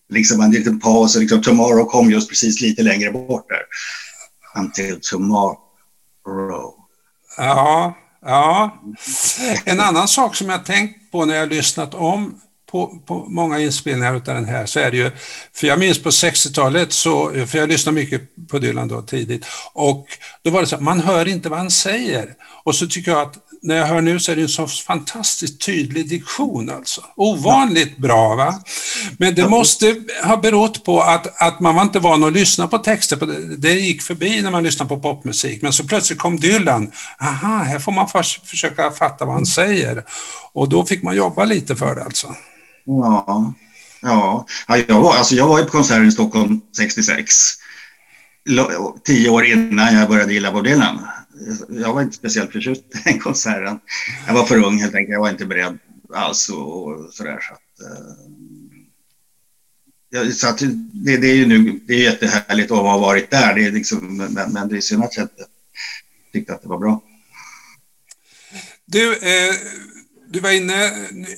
[0.08, 3.62] Liksom en liten paus och liksom tomorrow kom just precis lite längre bort där
[4.62, 6.74] until tomorrow.
[7.36, 8.82] Ja, ja.
[9.64, 12.40] En annan sak som jag tänkt på när jag lyssnat om
[12.70, 15.10] på, på många inspelningar av den här så är det ju,
[15.54, 20.06] för jag minns på 60-talet, så, för jag lyssnade mycket på Dylan då tidigt, och
[20.42, 22.34] då var det så att man hör inte vad han säger.
[22.64, 25.60] Och så tycker jag att när jag hör nu så är det en så fantastiskt
[25.60, 27.00] tydlig diktion alltså.
[27.16, 28.54] Ovanligt bra va.
[29.18, 32.78] Men det måste ha berott på att, att man var inte van att lyssna på
[32.78, 33.16] texter.
[33.56, 36.90] Det gick förbi när man lyssnade på popmusik, men så plötsligt kom Dylan.
[37.20, 38.08] Aha, här får man
[38.44, 40.04] försöka fatta vad han säger.
[40.52, 42.34] Och då fick man jobba lite för det alltså.
[42.84, 43.54] Ja,
[44.02, 44.46] ja.
[44.88, 47.34] Jag, var, alltså jag var på konserten i Stockholm 66
[49.04, 50.98] tio år innan jag började gilla Bob Dylan.
[51.68, 53.80] Jag var inte speciellt förtjust i den konserten.
[54.26, 55.12] Jag var för ung helt enkelt.
[55.12, 55.78] Jag var inte beredd
[56.14, 57.38] alls och, sådär.
[57.40, 57.80] Så att,
[60.24, 60.58] eh, så att
[60.92, 63.54] det, det, är ju nu, det är jättehärligt att ha varit där.
[63.54, 65.44] Det är liksom, men, men det är synd att jag inte
[66.32, 67.02] tyckte att det var bra.
[68.84, 69.54] Du, eh,
[70.30, 70.92] du var inne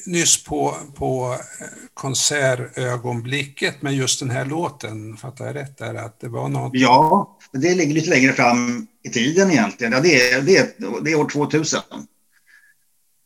[0.07, 5.95] nyss på, på eh, konsertögonblicket med just den här låten, fattar jag rätt där?
[5.95, 6.71] Att det var något...
[6.75, 9.93] Ja, det ligger lite längre fram i tiden egentligen.
[9.93, 10.69] Ja, det, är, det, är,
[11.05, 11.81] det är år 2000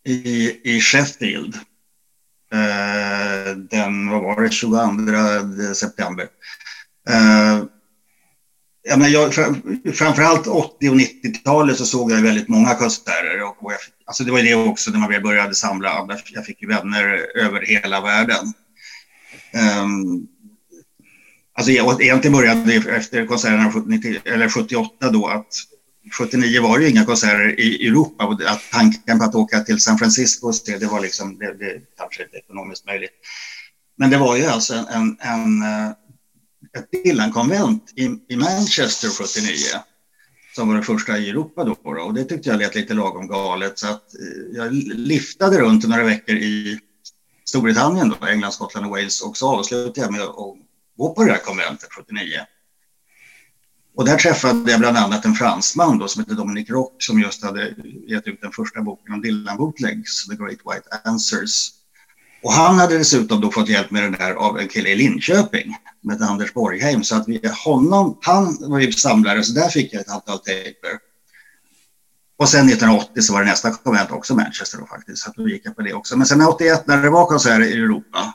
[0.04, 1.54] i, i Sheffield.
[2.52, 6.28] Eh, den, vad var det, 22 september.
[7.08, 7.62] Eh,
[8.94, 9.34] Ja, men jag,
[9.94, 13.42] framförallt 80 och 90-talet så såg jag väldigt många konserter.
[13.42, 16.18] Och, och jag, alltså det var det också när man väl började samla.
[16.32, 18.52] Jag fick ju vänner över hela världen.
[19.82, 20.26] Um,
[21.54, 25.54] alltså egentligen började det efter konserterna 70, eller 78 då att
[26.18, 29.80] 79 var det ju inga konserter i Europa och att tanken på att åka till
[29.80, 33.14] San Francisco det var liksom, det, det kanske inte ekonomiskt möjligt.
[33.96, 35.92] Men det var ju alltså en, en, en eh,
[36.78, 39.56] ett Dylan-konvent i, i, Manchester 79
[40.54, 42.02] som var det första i Europa då, då.
[42.02, 46.04] Och det tyckte jag lät lite lagom galet så att eh, jag liftade runt några
[46.04, 46.80] veckor i
[47.44, 50.56] Storbritannien, då, England, Skottland och Wales och så avslutade jag med att
[50.96, 52.40] gå på det här konventet 79.
[53.96, 57.44] Och där träffade jag bland annat en fransman då, som heter Dominic Rock som just
[57.44, 57.74] hade
[58.06, 61.70] gett ut den första boken om Dylan bootlegs, The Great White Answers.
[62.44, 65.76] Och han hade dessutom då fått hjälp med det där av en kille i Linköping
[66.00, 67.04] med Anders Borgheim.
[67.04, 70.90] Så att vi, honom, han var ju samlare, så där fick jag ett antal tejper.
[72.36, 75.66] Och sen 1980 så var det nästa konvent också Manchester då faktiskt, så då gick
[75.66, 76.16] jag på det också.
[76.16, 78.34] Men sen 81 när det var konserter i Europa,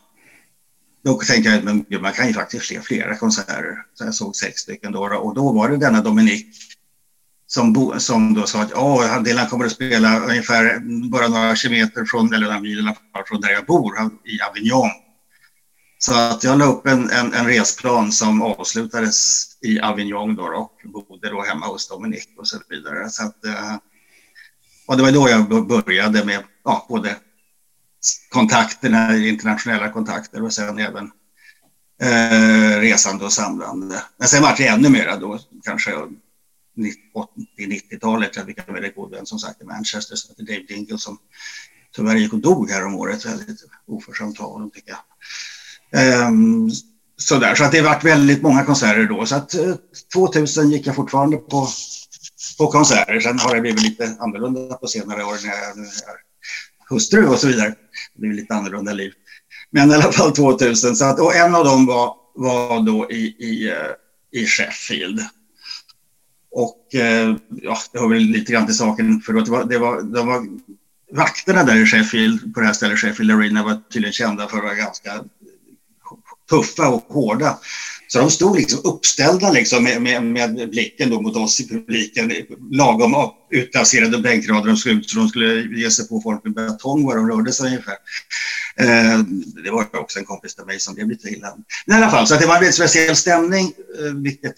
[1.03, 3.85] då tänkte jag att man kan ju faktiskt se flera konserter.
[3.93, 6.47] Så jag såg sex stycken då och då var det denna Dominik
[7.51, 12.05] som, bo, som då sa att oh, Dylan kommer att spela ungefär bara några kilometer
[12.05, 12.93] från, eller några mil
[13.27, 14.89] från där jag bor, i Avignon.
[15.97, 21.07] Så att jag la upp en, en, en resplan som avslutades i Avignon då och
[21.07, 23.09] bodde då hemma hos Dominic och så vidare.
[23.09, 23.75] Så att, eh,
[24.88, 27.15] och det var då jag började med ja, både
[28.29, 31.12] kontakterna, internationella kontakter och sen även
[32.01, 34.03] eh, resande och samlande.
[34.17, 35.91] Men sen var det ännu mera då, kanske
[37.57, 38.35] 80-90-talet.
[38.35, 41.17] Jag fick en väldigt god vän som sagt i Manchester som heter Dave Dingle som
[41.95, 43.25] tyvärr gick och dog här om året.
[43.25, 46.27] Väldigt oförskämt av honom tycker jag.
[46.27, 46.71] Um,
[47.17, 49.25] sådär, så att det varit väldigt många konserter då.
[49.25, 49.75] Så att eh,
[50.13, 51.67] 2000 gick jag fortfarande på,
[52.57, 53.19] på konserter.
[53.19, 55.75] Sen har det blivit lite annorlunda på senare år när jag är
[56.89, 57.75] hustru och så vidare.
[58.13, 59.11] Det blir lite annorlunda liv.
[59.71, 60.95] Men i alla fall 2000.
[60.95, 65.21] Så att, och en av dem var, var då i, i, eh, i Sheffield.
[66.51, 70.01] Och eh, ja, det har väl lite grann till saken för det var, det var,
[70.01, 70.47] det var
[71.12, 74.63] vakterna där i Sheffield, på det här stället Sheffield Arena var tydligen kända för att
[74.63, 75.23] vara ganska
[76.49, 77.59] tuffa och hårda.
[78.07, 82.31] Så de stod liksom uppställda liksom med, med, med blicken då mot oss i publiken,
[82.71, 84.67] lagom utplacerade bänkrader.
[84.67, 87.51] De skulle ut så de skulle ge sig på folk med batong var de rörde
[87.51, 87.97] sig ungefär.
[88.75, 89.19] Eh,
[89.63, 91.55] det var också en kompis till mig som blev lite illa.
[91.85, 94.55] Men i alla fall, så att det var en väldigt speciell stämning, eh, vilket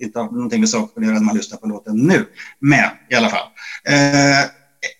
[0.00, 2.26] inte har någonting med saken att göra när man lyssnar på låten nu.
[2.60, 3.46] Men i alla fall.
[3.88, 4.44] Eh,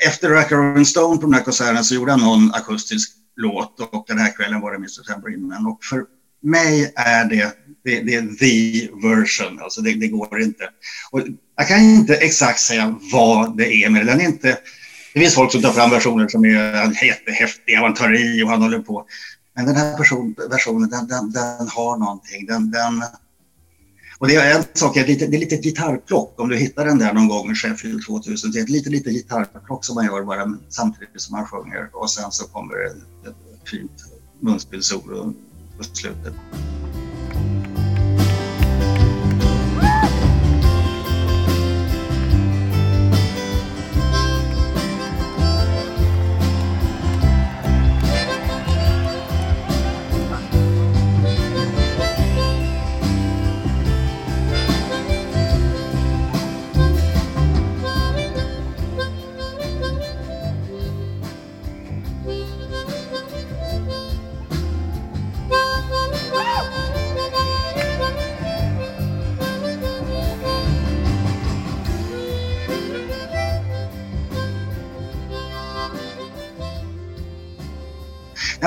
[0.08, 4.04] efter Racker Rolling Stone på den här konserten så gjorde han någon akustisk låt och
[4.08, 5.06] den här kvällen var det Mr.
[5.06, 6.04] Tambourine Och för
[6.42, 7.52] mig är det,
[7.84, 10.64] det, det är the version, alltså det, det, går inte.
[11.10, 11.20] Och
[11.56, 14.20] jag kan inte exakt säga vad det är med den.
[14.20, 14.58] Är inte,
[15.14, 18.62] det finns folk som tar fram versioner som är jättehäftiga, man tar i och han
[18.62, 19.06] håller på.
[19.56, 22.46] Men den här person, versionen, den, den, den har någonting.
[22.46, 23.04] Den, den,
[24.18, 26.40] och det är en sak, det är, lite, det är lite gitarrplock.
[26.40, 29.12] Om du hittar den där någon gång i Sheffield 2000, det är ett litet, litet
[29.12, 31.90] gitarrplock som man gör bara samtidigt som man sjunger.
[31.92, 34.04] Och sen så kommer det ett, ett fint
[34.40, 35.34] munspelssolo
[35.78, 36.34] på slutet.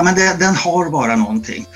[0.08, 1.66] Men det, den har bara någonting.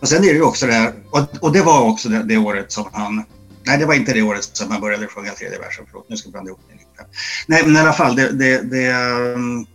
[0.00, 2.36] Och sen är det ju också det här, och, och det var också det, det,
[2.36, 3.24] året som han,
[3.66, 6.26] nej det var inte det året som han började sjunga tredje versen, förlåt nu ska
[6.26, 7.06] jag blanda ihop det lite.
[7.46, 9.66] Nej men i alla fall, det, det, det, mm,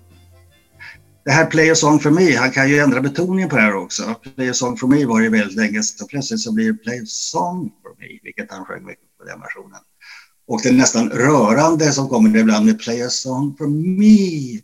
[1.26, 3.76] det här Play a song for me, han kan ju ändra betoningen på det här
[3.76, 4.16] också.
[4.36, 7.00] Play a song for me var ju väldigt länge, så plötsligt så blir det Play
[7.00, 9.82] a song for me, vilket han sjöng mycket på den versionen.
[10.48, 14.62] Och det är nästan rörande som kommer ibland med Play a song for me.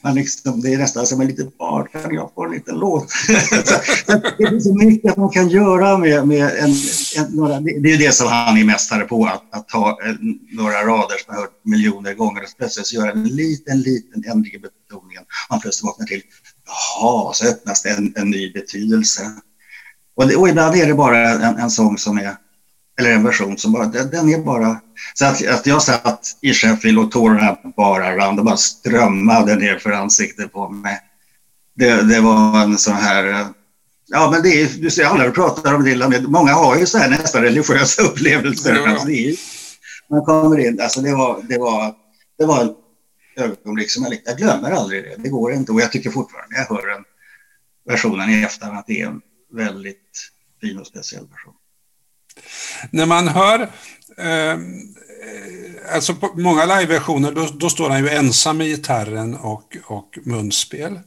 [0.00, 3.08] Man liksom, det är nästan som en liten barn, kan jag få en liten låt?
[4.38, 6.70] det finns så mycket man kan göra med, med en,
[7.16, 10.86] en, några, det är det som han är mästare på, att, att ta en, några
[10.86, 15.22] rader som jag hört miljoner gånger och plötsligt göra en liten, liten ändring i betoningen.
[15.50, 16.22] Man plötsligt vaknar till,
[16.66, 19.22] jaha, så öppnas det en, en ny betydelse.
[20.16, 22.36] Och, det, och ibland är det bara en, en sång som är
[22.98, 24.80] eller en version som bara, den, är bara...
[25.14, 29.78] Så att, att jag satt i Sheffield och tårarna bara rann, de bara strömmade ner
[29.78, 31.00] för ansiktet på mig.
[31.76, 33.46] Det, det var en sån här...
[34.06, 37.10] Ja, men det är, du ser alla pratar om Dylan, många har ju så här
[37.10, 38.74] nästan religiösa upplevelser.
[38.74, 38.90] Ja.
[38.90, 39.34] Alltså, är,
[40.10, 41.94] man kommer in, alltså det var, det var,
[42.38, 42.76] det var ett
[43.36, 45.14] ögonblick som jag, jag glömmer aldrig det.
[45.18, 47.04] Det går inte och jag tycker fortfarande, jag hör den
[47.86, 49.20] versionen i efterhand, att det är en
[49.52, 50.30] väldigt
[50.60, 51.54] fin och speciell version.
[52.90, 53.60] När man hör
[54.18, 54.58] eh,
[55.92, 61.00] alltså på många liveversioner då, då står han ju ensam med gitarren och, och munspel.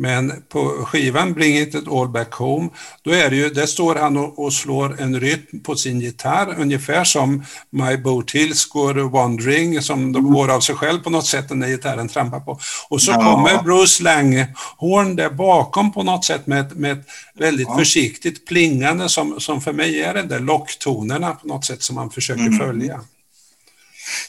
[0.00, 2.68] Men på skivan Bring it all back home,
[3.02, 7.04] då är det ju, där står han och, slår en rytm på sin gitarr, ungefär
[7.04, 11.50] som My Boat Hills går Wandering, som de går av sig själv på något sätt
[11.50, 12.58] när gitarren trampar på.
[12.88, 13.16] Och så ja.
[13.16, 17.06] kommer Bruce Langhorn där bakom på något sätt med, med ett
[17.38, 17.78] väldigt ja.
[17.78, 22.10] försiktigt plingande som, som för mig är den där locktonerna på något sätt som man
[22.10, 22.58] försöker mm.
[22.58, 23.00] följa.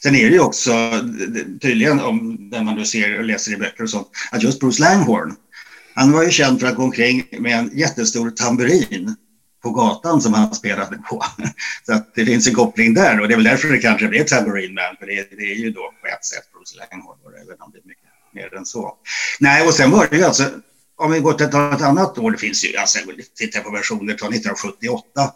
[0.03, 0.71] Sen är det ju också
[1.61, 4.81] tydligen, om när man då ser och läser i böcker och sånt, att just Bruce
[4.81, 5.35] Langhorn,
[5.93, 9.15] han var ju känd för att gå omkring med en jättestor tamburin
[9.63, 11.23] på gatan som han spelade på.
[11.85, 14.23] Så att det finns en koppling där och det är väl därför det kanske blev
[14.23, 17.71] Tambourine Man, för det, det, är ju då på ett sätt Bruce Langhorn, eller om
[17.71, 18.93] det är mycket mer än så.
[19.39, 20.49] Nej, och sen var det ju alltså,
[20.95, 22.99] om vi går till ett annat år, det finns ju, alltså,
[23.37, 25.31] titta på versioner från 1978,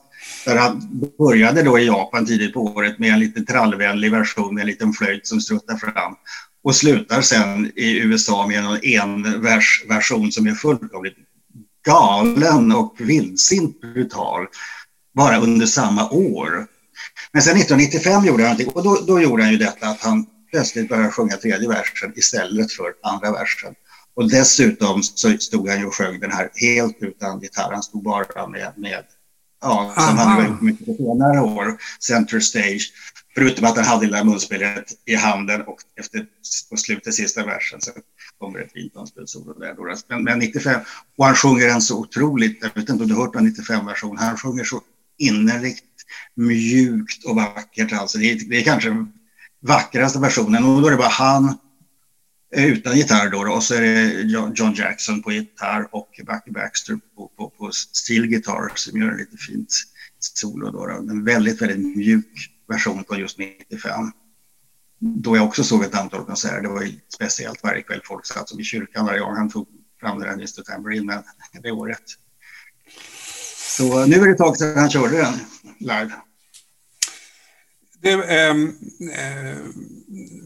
[0.45, 4.67] där han började då i Japan tidigt på året med en lite trallvänlig version, en
[4.67, 6.15] liten flöjt som struttar fram
[6.65, 11.17] och slutar sen i USA med en enversversion som är fullkomligt
[11.85, 14.47] galen och vildsint brutal,
[15.13, 16.67] bara under samma år.
[17.31, 20.25] Men sen 1995 gjorde han någonting och då, då gjorde han ju detta att han
[20.51, 23.73] plötsligt började sjunga tredje versen istället för andra versen.
[24.15, 27.71] Och dessutom så stod han ju och sjöng den här helt utan gitarr.
[27.71, 29.03] Han stod bara med, med
[29.65, 32.91] ja, som han gjort mycket på senare år, Center Stage.
[33.35, 36.25] Förutom att han hade det där munspelet i handen och efter,
[36.69, 37.91] på slutet, sista versen, så
[38.39, 39.75] kommer ett fint munspelssolo där.
[40.07, 40.81] Men, men 95,
[41.17, 44.17] och han sjunger en så otroligt, jag vet inte om du har hört en 95-version,
[44.17, 44.81] han sjunger så
[45.17, 45.83] innerligt
[46.35, 47.93] mjukt och vackert.
[47.93, 49.13] Alltså det, är, det är kanske den
[49.59, 51.57] vackraste versionen och då är det bara han
[52.51, 54.21] utan gitarr då, och så är det
[54.55, 59.17] John Jackson på gitarr och Bucky Baxter på, på, på steel guitar som gör en
[59.17, 59.73] lite fint
[60.19, 60.93] solo då, då.
[60.93, 64.11] En väldigt, väldigt mjuk version på just 95.
[64.99, 68.49] Då jag också såg ett antal konserter, det var ju speciellt varje kväll folk satt
[68.49, 69.67] som i kyrkan varje gång han tog
[69.99, 71.23] fram den här Mr Tambourine
[71.63, 72.03] det året.
[73.77, 75.33] Så nu är det ett tag sedan han körde den
[75.79, 76.11] live.
[78.01, 79.57] Det, eh, eh,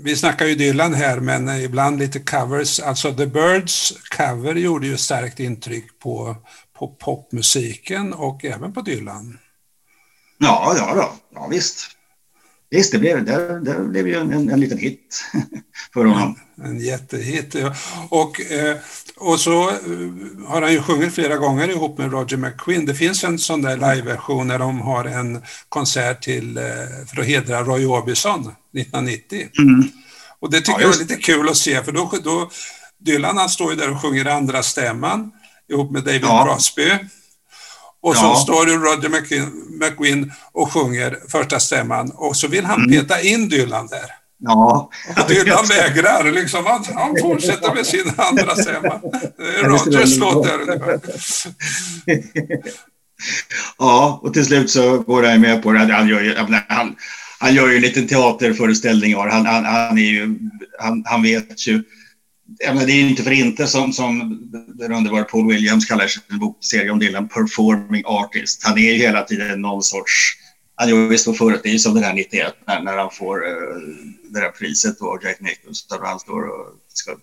[0.04, 2.80] vi snackar ju Dylan här, men ibland lite covers.
[2.80, 6.36] Alltså The Birds cover gjorde ju starkt intryck på,
[6.80, 9.40] på popmusiken och även på Dylan.
[10.38, 11.12] Ja, ja, då.
[11.34, 11.99] ja visst.
[12.72, 15.24] Visst, det blev, det, det blev ju en, en, en liten hit
[15.94, 16.40] för honom.
[16.58, 17.56] En, en jättehit.
[17.56, 17.76] Ja.
[18.10, 18.78] Och, eh,
[19.18, 19.76] och så eh,
[20.48, 22.86] har han ju sjungit flera gånger ihop med Roger McQueen.
[22.86, 26.64] Det finns en sån där liveversion när de har en konsert till, eh,
[27.08, 29.48] för att hedra Roy Orbison 1990.
[29.60, 29.90] Mm.
[30.40, 32.50] Och det tycker ja, jag är lite kul att se, för då, då
[33.00, 35.32] Dylan han står ju där och sjunger andra stämman
[35.70, 36.46] ihop med David ja.
[36.46, 36.92] Crosby.
[38.02, 39.10] Och så står det Roger
[39.80, 42.92] McQueen och sjunger första stämman och så vill han mm.
[42.92, 44.06] peta in Dylan där.
[44.40, 44.90] Ja.
[45.18, 46.66] Och Dylan vägrar, liksom.
[46.66, 49.02] han, han fortsätter med sin andra stämma.
[49.64, 51.00] Rogers låt där ungefär.
[53.78, 55.94] Ja, och till slut så går han med på det.
[55.94, 56.36] Han gör ju,
[56.68, 56.96] han,
[57.40, 59.16] han gör ju en liten teaterföreställning.
[59.16, 60.40] Han, han, han, är ju,
[60.80, 61.84] han, han vet ju
[62.60, 67.00] det är inte för inte som, som den underbara Paul Williams kallar sin bokserie om
[67.00, 68.62] Dylan, performing artist.
[68.64, 70.38] Han är ju hela tiden någon sorts,
[70.76, 73.48] han gör visst förut, det är ju som den här 91 när, när han får
[73.48, 73.78] uh,
[74.30, 77.16] det där priset då, Jack Nicholson, han står och ska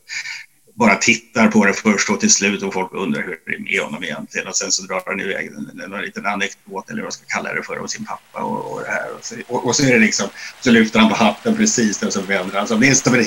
[0.79, 3.81] bara tittar på det först och till slut och folk undrar hur det är med
[3.81, 4.49] honom egentligen.
[4.49, 7.25] Och sen så drar han iväg en, en, en liten anekdot eller vad jag ska
[7.27, 9.07] kalla det för om sin pappa och, och det här.
[9.19, 10.29] Och så, och, och så är det liksom,
[10.61, 12.69] så lyfter han på hatten precis och så vänder han.
[12.69, 13.21] Så det är som en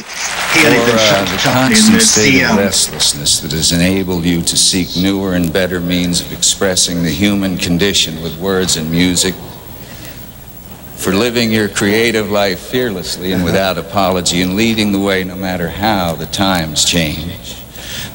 [0.55, 0.71] hel
[2.33, 7.25] liten restlessness that has enabled you to seek newer and better means of expressing the
[7.25, 9.35] human condition with words and music,
[10.99, 15.69] for living your creative life fearlessly and without apology, and leading the way no matter
[15.69, 17.55] how the times change.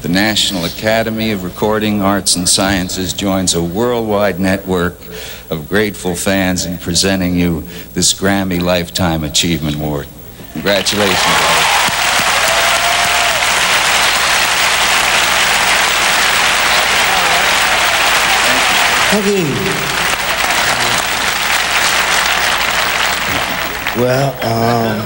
[0.03, 5.01] The National Academy of Recording Arts and Sciences joins a worldwide network
[5.49, 7.63] of grateful fans in presenting you
[7.95, 10.07] this Grammy Lifetime Achievement Award.
[10.53, 11.19] Congratulations.
[11.25, 11.85] Alex.
[19.17, 19.74] Okay.
[23.97, 24.99] Well, um,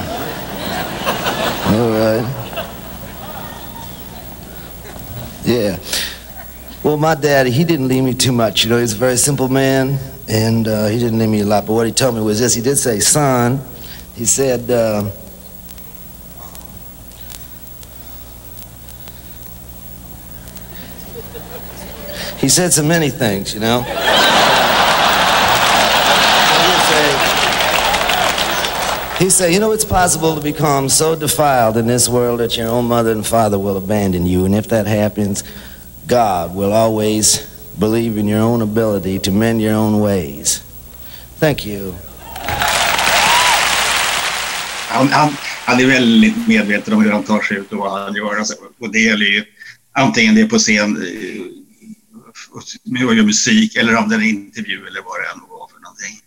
[1.75, 2.25] all right.
[5.45, 5.79] Yeah.
[6.83, 8.65] Well, my daddy, he didn't leave me too much.
[8.65, 11.67] You know, he's a very simple man, and uh, he didn't leave me a lot.
[11.67, 13.61] But what he told me was this: he did say, "Son,"
[14.15, 14.71] he said.
[14.71, 15.11] Uh,
[22.39, 23.85] he said so many things, you know.
[29.19, 32.69] He said, You know, it's possible to become so defiled in this world that your
[32.69, 34.45] own mother and father will abandon you.
[34.45, 35.43] And if that happens,
[36.07, 37.45] God will always
[37.81, 40.63] believe in your own ability to mend your own ways.
[41.41, 41.95] Thank you.
[44.89, 48.15] Han, han, han är väldigt medveten om hur han tar sig ut och vad han
[48.15, 48.37] gör.
[48.37, 49.45] Alltså, och det gäller ju
[49.93, 51.43] antingen det är på scen eh,
[52.55, 55.81] och gör musik eller om det är en intervju eller vad det än var för
[55.81, 56.23] någonting.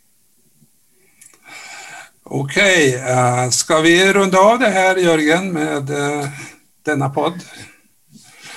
[2.34, 6.27] Okej, eh, ska vi runda av det här Jörgen med eh,
[6.86, 7.34] denna podd?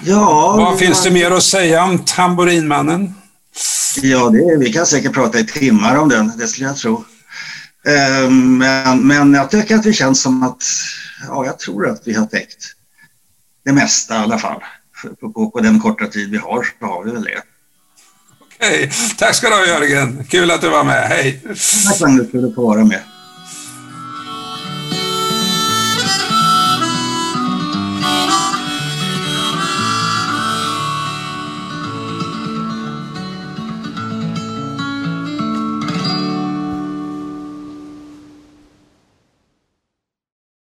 [0.02, 3.14] Ja, Vad finns det mer att säga om Tamborinmannen?
[4.02, 7.04] Ja, det, vi kan säkert prata i timmar om den, det skulle jag tro.
[7.86, 10.64] Eh, Men, men jag tycker att det känns som att,
[11.28, 12.64] ja, jag tror att vi har täckt
[13.64, 14.60] det mesta i alla fall.
[15.20, 17.42] På, på, på den korta tid vi har så har vi väl det.
[18.56, 20.24] Okej, tack ska du ha Jörgen.
[20.24, 21.08] Kul att du var med.
[21.08, 21.40] Hej!
[21.88, 23.00] Tack Magnus för att du får vara med.